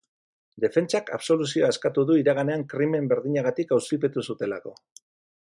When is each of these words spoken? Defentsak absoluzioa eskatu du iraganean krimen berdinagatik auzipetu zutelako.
Defentsak 0.63 1.11
absoluzioa 1.17 1.69
eskatu 1.73 2.05
du 2.11 2.15
iraganean 2.21 2.65
krimen 2.73 3.11
berdinagatik 3.13 3.77
auzipetu 3.79 4.27
zutelako. 4.29 4.77